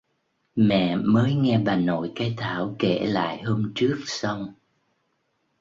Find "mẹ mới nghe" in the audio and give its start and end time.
0.55-1.59